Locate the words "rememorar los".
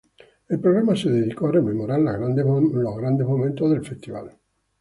1.51-2.17